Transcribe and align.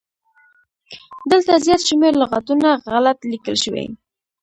دلته 1.31 1.53
زيات 1.65 1.81
شمېر 1.89 2.13
لغاتونه 2.21 2.69
غلت 2.91 3.19
ليکل 3.31 3.55
شوي 3.63 3.85